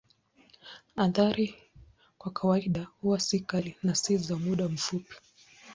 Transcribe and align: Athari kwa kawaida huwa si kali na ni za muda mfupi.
Athari 0.95 1.55
kwa 2.17 2.31
kawaida 2.31 2.87
huwa 3.01 3.19
si 3.19 3.39
kali 3.39 3.75
na 3.83 3.95
ni 4.09 4.17
za 4.17 4.35
muda 4.35 4.69
mfupi. 4.69 5.15